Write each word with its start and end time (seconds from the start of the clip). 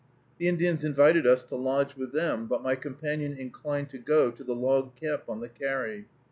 The 0.39 0.47
Indians 0.47 0.83
invited 0.83 1.27
us 1.27 1.43
to 1.43 1.55
lodge 1.55 1.95
with 1.95 2.11
them, 2.11 2.47
but 2.47 2.63
my 2.63 2.73
companion 2.73 3.33
inclined 3.37 3.91
to 3.91 3.99
go 3.99 4.31
to 4.31 4.43
the 4.43 4.55
log 4.55 4.95
camp 4.95 5.25
on 5.29 5.41
the 5.41 5.49
carry. 5.49 6.07